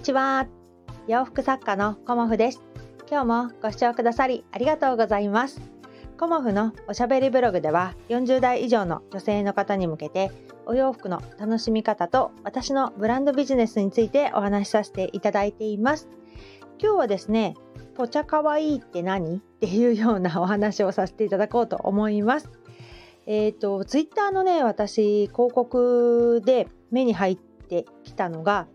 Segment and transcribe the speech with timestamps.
[0.00, 0.46] にちは。
[1.08, 2.62] 洋服作家のコモフです。
[3.06, 5.60] 今日もご視聴くださりありがとうございます。
[6.16, 10.32] コモフのおしゃべりブログでは40代以上の女性の方に向けて
[10.64, 16.08] お洋服の楽しみ方と私のブランドビジネスについてお話しさせていただいています。
[16.82, 17.54] 今日はですね
[17.94, 22.48] ぽちゃかわいいって何っていうようなお話をさせていただこうと思います。
[23.26, 28.66] えっ、ー、とツイッターのね私広告で目に入ってきたのが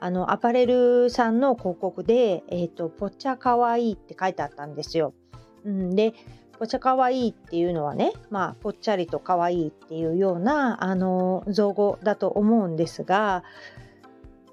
[0.00, 5.12] あのアパレルさんの広告で、えーと、ぽっちゃかわいいって書いてあったんですよ。
[5.64, 6.14] うん、で
[6.58, 13.44] ぽっちゃかわいいっていうのはね、まあ、ぽっちゃりとかわいいっていうようなあの造語だと思うんですが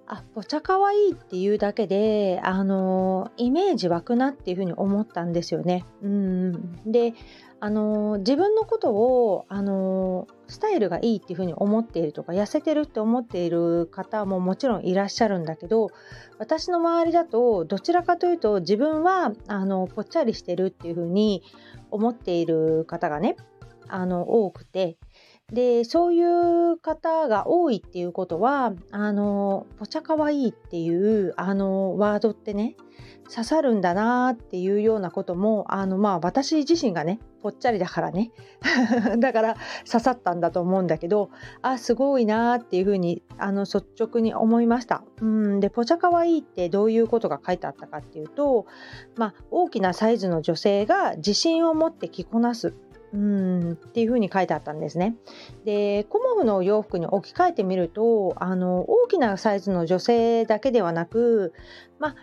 [0.05, 5.85] あぽちゃかわいいっていうだけであのイメージ湧くなっていうふうに思ったんですよね。
[6.01, 7.13] うんで
[7.59, 15.89] あの自分のことをあのスタイルがいいっていうふうに思っているとか痩せてるって思っている方ももちろんいらっしゃるんだけど
[16.37, 21.43] 私の周りだとどちらかというと自分はあのぽっちゃりしてるっていうふうに
[21.91, 23.35] 思っている方がね
[23.89, 24.97] あの多くて
[25.51, 32.75] でそういう方が多いっていうことはあのぽちゃかわいいっていうあのワードってね
[33.29, 38.31] 刺さるんだなっていうようなこともあのまあ私自身がねぽっちゃりだからね
[39.19, 39.55] だから
[39.89, 41.29] 刺さったんだと思うんだけど
[41.61, 48.65] あすごいなっていうふうにあの率直に思いましたうんでぽちゃかわいいってどういうことが書いてあったかっていうと
[49.15, 52.73] まあ大きなサイズの女性が自信を持って着こなす
[53.13, 55.15] うんっていうふうに書いてあったんですね。
[55.63, 61.53] でコモフの洋服に置き換えてみるとあの大きなサイズの女性だけではなく、
[61.99, 62.15] まあ、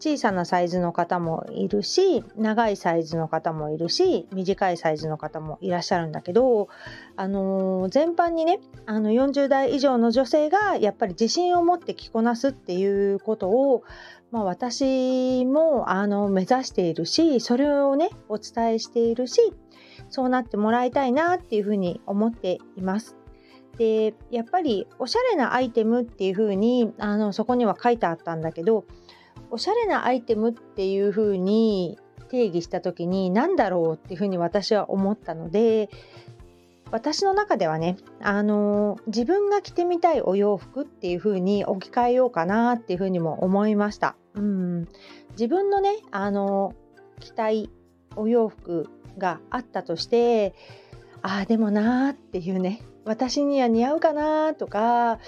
[0.00, 6.68] 小さなサイズの方もいるし長いサイズの方もいるし短いサイズの方もいらっしゃるんだけど、
[7.16, 13.82] あのー、全般にねあの40代以上の女性がやっぱり自信を持って着こなすっていうことを、
[14.30, 19.52] まあ、私もあの目指しているしそれをねお伝えしているし
[20.10, 23.16] そうなってもらいたいなっていうふうに思っています。
[23.76, 28.84] でやっぱりおしゃれなアイテムっていうふうにあのそこには書いてあったんだけど
[29.50, 31.98] おしゃれなアイテムっていうふうに
[32.28, 35.88] 定義した時に何だろうっていうふうに私は思ったので
[36.90, 44.16] 私の中ではねあの自分が着てみたいお洋服っていうふうに置き換えようかなっていうふうにも思いました。
[44.34, 44.88] うん
[45.32, 46.74] 自分のねあの
[47.20, 47.70] 着たい
[48.16, 48.88] お洋服
[49.18, 50.54] があったとして
[51.22, 55.18] ああでもなーっていうね私には似合うかなとか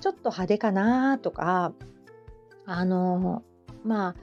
[0.00, 1.72] ちょっと派手かなとか
[2.66, 3.42] あの
[3.84, 4.14] まあ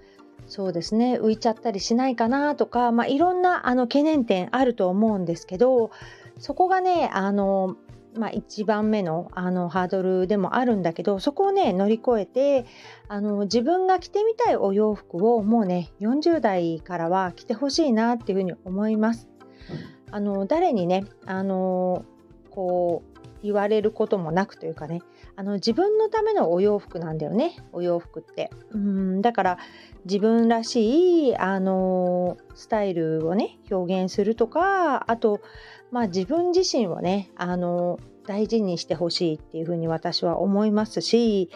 [0.47, 5.91] そうですね浮いちゃったりしないかなとか、まあ、いろんなあの懸念点あると思うんですけど
[6.39, 7.75] そこがねあの、
[8.15, 12.65] まあ、1番目のあのハードルでもあるんだけどそこをね乗り越えて
[13.09, 19.27] あの自分が着てみたいお洋服をもうね40代からは着てほしいなっていうふうに思います。
[20.09, 22.05] あの誰にねあの
[22.49, 25.01] こう言われることもなくというかね。
[25.35, 27.55] あの自分のためのお洋服なんだよね。
[27.71, 28.49] お洋服って。
[28.71, 29.57] うんだから
[30.05, 35.41] 自分らしいあのスタイルをね表現するとかあと
[35.91, 41.49] まあ自分自身をねあの大事にしてほしいっていうふうに私は思いますし、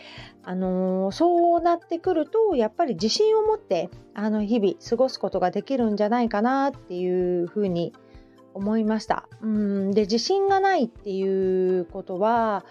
[0.44, 8.11] あのそうなってくるとやっぱり自信を持ってあの日々過ごすことができるんじゃないかなっていうふうに思います
[8.54, 9.28] 思いました。
[9.42, 12.66] うんで自信がないっていうことは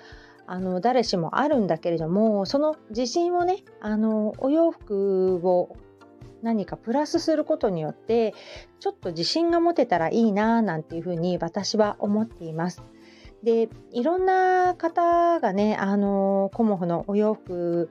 [0.47, 5.77] あの誰しもあるんだけれどもその自信をねあのお洋服を
[6.43, 8.35] 何かプラスすることによって
[8.81, 12.83] ちょっと自信が持てたらいいななんていうふうに私は思っています。
[13.43, 17.91] でいろんな方がねあのコモフのお洋服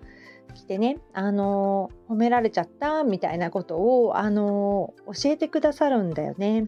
[0.54, 6.68] 着てねあの褒められちゃったみたいなことをあの教えてくださるんだよね。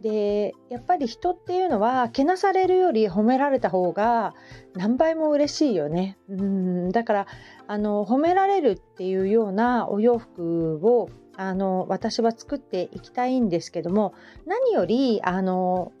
[0.00, 4.34] でやっぱり人っていうのはけなされるより褒められた方が
[4.74, 6.18] 何倍も嬉しいよね。
[6.28, 7.26] うんだから
[7.66, 14.14] あの褒められるっていうようなお洋服をあの私は作っていきたいんですけども
[14.46, 15.92] 何よりあの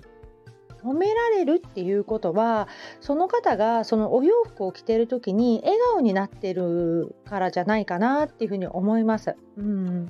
[0.86, 2.68] 褒められるっていうことは
[3.00, 9.36] その方がそのお洋服を着てる時に笑顔になってるからじゃないかなっていうふうに思います。
[9.56, 10.08] うん、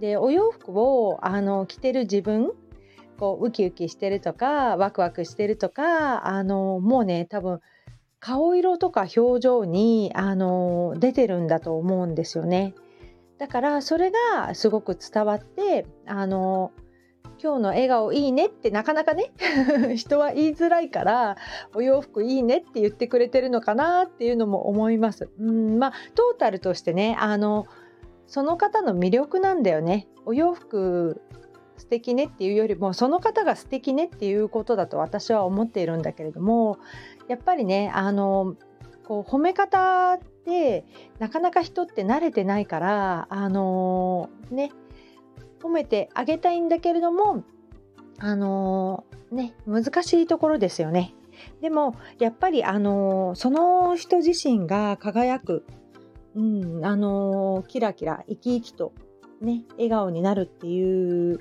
[0.00, 2.52] でお洋服をあの着てる自分
[3.18, 7.60] こうウキウキしてるとかワクワクしてるとかあのもうね多分
[8.20, 12.74] 顔色とか表情にあの出てるんだと思うんですよね。
[13.38, 16.70] だからそれがすごく伝わってあの
[17.42, 19.32] 今日の笑顔いいねってなかなかね
[19.96, 21.36] 人は言いづらいから
[21.74, 25.28] お洋服いいねって言ってくれてるのかなっていうのも思います。
[25.40, 27.66] うんまあトータルとしてねあの
[28.28, 30.06] その方の魅力なんだよね。
[30.24, 31.20] お洋服
[31.76, 36.78] 素敵ねっていうよりもその方が素敵ねっていうことだと私は思っているんだけれども
[37.26, 38.54] やっぱりねあの
[39.04, 40.84] こう褒め方って
[41.18, 44.70] なかなか人って慣れてないからあのね
[45.62, 47.44] 褒めてあげたいんだけれども
[48.18, 51.14] あのー、ね難しいところですよね。
[51.60, 55.64] でもやっぱりあのー、その人自身が輝く、
[56.34, 58.92] うんあのー、キラキラ生き生きと
[59.40, 61.40] ね笑顔になるっていう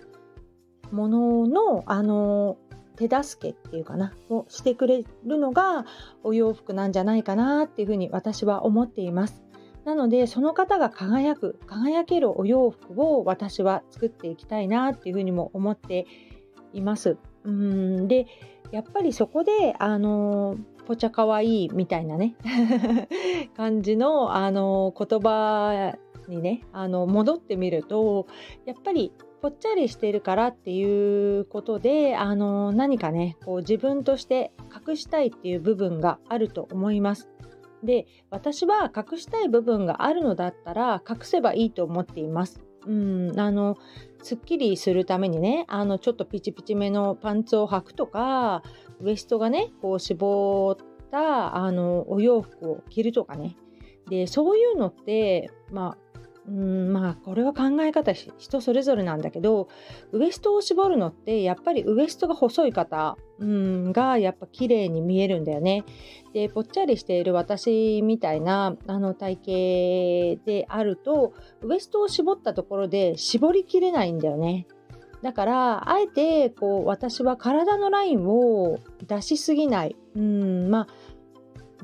[0.92, 2.58] もののあの
[2.96, 5.86] 手助けっていうかなをしてくれるのが
[6.24, 9.42] お洋服なんじゃないかなっていうふうに私は思っています。
[9.86, 16.06] なのでその方が輝く輝けるお洋服を私は作っていきたいなっていうふうにも思って
[16.74, 17.18] います。
[17.44, 18.28] うんで
[18.72, 20.56] やっぱりそこであの
[20.86, 22.36] ぽちゃかわいいみたいなね
[23.58, 28.28] 感じのあの言葉にねあの戻ってみると
[28.66, 29.12] やっぱり
[29.42, 34.52] ぽっちゃりしてるからっていうことであの何かねこう自分として
[34.88, 37.30] 隠したいっていう部分があると思います。
[37.84, 42.62] で私は隠したい部分があるのだったら隠せばいいと思っています。
[42.86, 43.78] うんあの
[44.24, 48.64] すっきりするためにねあのちょっとピチピチめのパンツを履くとか
[49.00, 53.56] ウエストがねこう絞ったあのお洋服を着るとかね
[54.10, 59.68] でそういうのってまあうんまあこれは考え方人それぞれなんだけど
[60.12, 65.84] ウエストを絞るのってやっぱりウエストが細い方うんがやっぱ綺麗に見えるんだよね。
[66.34, 69.36] でぽっちゃりしている私みたいなあの体
[70.36, 74.68] 型であるとウエストを絞ったところで絞りきれないんだよね。
[75.22, 79.96] だからあえてこう私は体のラインを出しすぎない。
[80.16, 80.88] うんまあ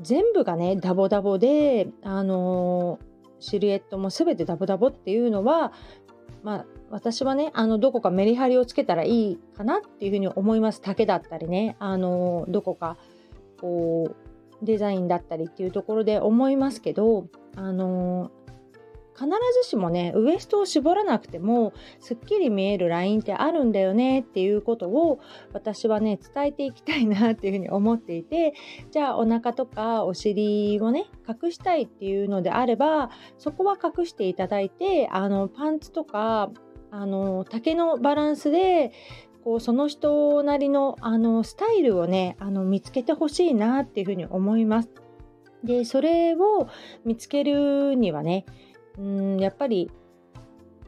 [0.00, 2.98] 全部がねダボダボであの
[3.40, 5.72] シルエットも全てダボダボっていうのは、
[6.42, 10.80] まあ、私はねあのどこかメリハリをつけたらいいかなっていうふうに思います。
[10.80, 12.96] 竹だったりねあのどこか
[13.60, 14.14] こ
[14.62, 17.26] うデザインだったりっていうところで思いますけど
[17.56, 18.30] あの
[19.18, 19.28] 必
[19.62, 25.18] ずしもねウエストを絞らなくてもすっきり見えるラインってあるんだよねっていうことを
[25.52, 28.54] 私はね伝えていきたいなっていうふうに思っていて
[28.92, 36.50] じゃあお腹とかお尻をね隠したいっていうのであればそこは隠していただいてあのパンツとか
[36.92, 38.92] あの丈のバランスで
[39.42, 44.90] こうその人なりのあのスタイルをねあの見つけてほしいなっていうふうに思います。
[45.64, 46.68] でそれを
[47.04, 48.44] 見つけるにはね
[48.98, 49.90] うんやっぱり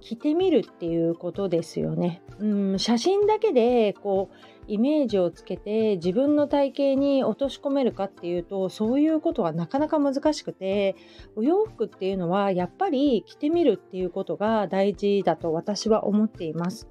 [0.01, 2.23] 着てみるっていうことですよね。
[2.39, 4.37] うん写真だけでこう
[4.67, 10.97] イメージをつけて自分の体型に落とし込めるかっていうとそういうことはなかなか難しくて
[11.37, 16.89] お洋服っていうのはやっぱり着てみるっていうことが大事だと私は思っています。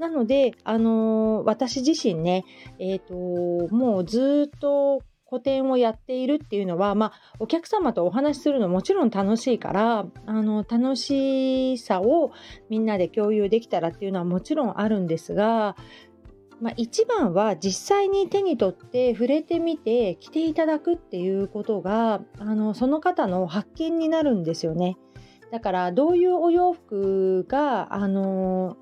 [0.00, 2.44] なので、あのー、私自身ね、
[2.78, 12.32] えーともうずっと個展をやっているっていうのは、まあ、お客様とお話しするのもちろん楽しいからあの楽しさを
[12.70, 15.76] みんなで共有できたらっていうのはもちろんあるんですが、
[16.60, 24.96] まあ、一番は実際に手に取って触れてみて着ていただくっていうことがあのその方の発見になるんですよね。
[25.50, 28.76] だからどういうお洋服があの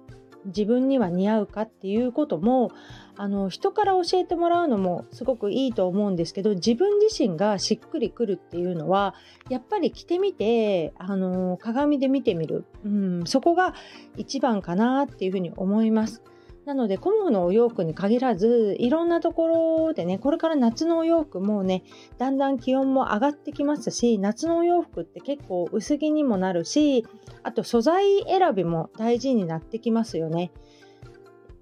[0.46, 2.70] 自分には似合うかっていうことも
[3.16, 9.14] あの人から教えてもらうのもすごくいいと思うんですけど自分自身がしっくりくるっていうのは
[9.48, 13.74] やっぱり着てみてあの鏡で見てみる、うん、そこが
[14.16, 16.22] 一番かなっていうふうに思います。
[16.66, 21.84] なので、コモフのお洋服に限らず、いろんなところでね、これから夏のお洋服もね、
[22.16, 27.06] だんだん気温も上がってきますし、夏のお洋服って結構薄着にもなるし、
[27.42, 30.52] あと素材選びも大事になってきますよね。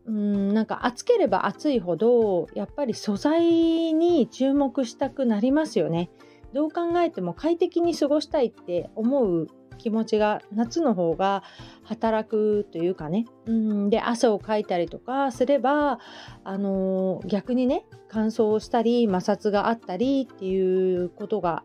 [0.07, 6.11] うんなんか暑ければ暑いほどやっぱり素材に注目したくなりますよね。
[6.53, 11.43] どう考えても快適に過ごしたいって思う気持ちが夏の方が
[11.85, 13.27] 働くというかね。
[13.47, 13.91] うん。
[13.91, 15.99] で汗をかいたりとかすれば、
[16.45, 21.65] あのー、逆にね乾燥したり摩擦があったりっていうことが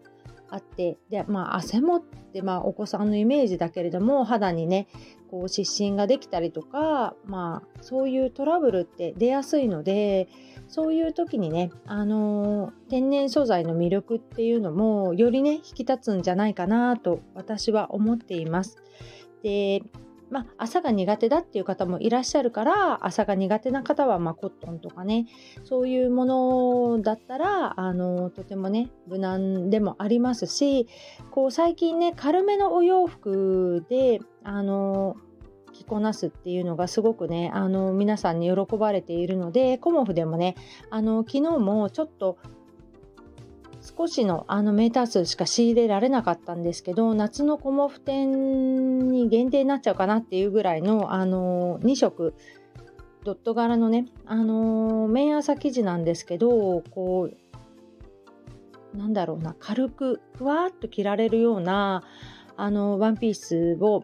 [0.49, 4.87] あってで、まあ、汗もって、まあ、お子さんのイメージだけれども肌にね
[5.29, 10.29] こう湿疹ができたりとか、まあ、そういうトラブルって出やすいので
[10.67, 18.77] そういう時にね、あのー、天然素材の魅力っていうのもよりね引き立つんじゃないかなと私は思っています。
[19.43, 19.81] で
[20.29, 25.27] まあ、朝が苦手だっていう方もいらっしゃるから朝が苦手な方はまコットンとかね
[25.63, 30.87] そういうものだったらあのとてもね無難でもありますし
[31.31, 35.15] こう最近ね軽めのお洋服であの
[35.73, 40.55] 着こなすっていうのがすごくねあの皆さんに喜ばれているのでコモフでもね
[40.89, 42.37] あの昨日もちょっと
[43.87, 52.33] 少しのあのメーター数しか仕入れられなかったんですけど夏のコモフ店に限定になっちゃうかなっていうぐらいのあの2色
[53.23, 57.29] ドット柄のねあの綿朝生地なんですけどこ
[58.93, 62.03] うなんだろうな軽くふわっと着られるような
[62.57, 64.03] あのワンピースを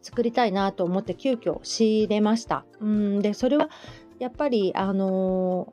[0.00, 2.64] 作りたいなと思って急遽仕入れました。
[2.80, 3.68] うんでそれは
[4.18, 5.72] やっぱりあの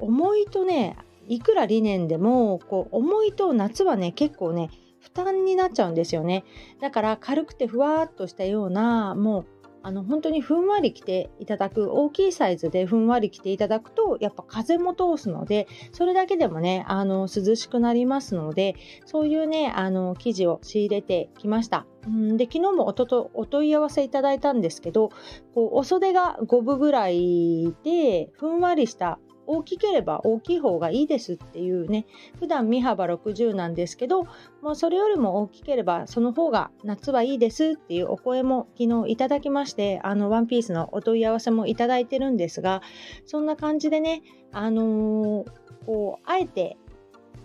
[0.00, 0.96] 重いとね
[1.28, 6.44] いくら理念でもこう重いと夏はね結構ね負担になっちゃうんですよね
[6.80, 9.46] だから軽くてふわっとしたようなもう
[9.86, 21.86] あの本当にふんわり着ていただく大きいサイズでふんわり着ていただくとやっぱ風も通すのでそれだけでもねあの涼しくなりますのでそういうねあの生地を仕入れてきました。
[22.06, 25.10] うんで昨日もおととお問い合わせいただいたんですけど
[25.54, 32.06] こうお袖が5分ぐらいでふんわりした大きければ大きい方がいいですっていうね
[32.38, 34.24] 普段身幅60なんですけど
[34.62, 42.82] もうそれよりも大きければその方が夏はいいですっていうお声も昨日いただきましてあのワンピースのお問い合わせもいただいてるんですが
[43.26, 44.22] そんな感じでね
[44.52, 45.44] あのー、
[45.86, 46.76] こうあえて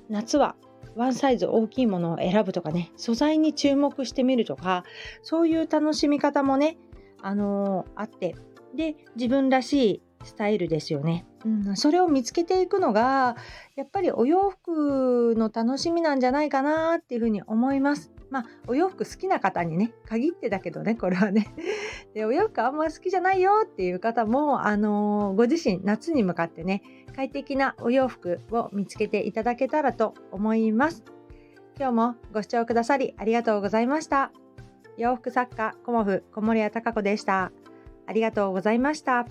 [0.10, 0.56] 夏は
[0.96, 4.84] ワンサイズ大きいものを選ぶとかね素材に注目してみるとか
[5.22, 6.78] そういう楽しみ方もね
[7.22, 8.36] あのー、あって
[8.76, 11.26] で自分らしいスタイルですよね。
[11.46, 13.36] うん、それを見つけていくのが
[13.76, 18.12] やっぱりお洋服の楽しみなんじゃないかなっていうふうに思います。
[18.30, 21.48] まあお洋服好きな方にね限ってだけどねこれはね。
[22.14, 26.82] でお洋服あんま好きじゃないよっていう方もあのー、ご自身夏に向かってね
[27.16, 31.04] 快適なお洋服を見つけていただけたらと思います。
[31.78, 34.32] 今日もご視聴くださりありがとうございました。
[34.98, 37.54] 洋服作家コモフ小森屋隆子でした。
[38.06, 39.26] ありがとうございました。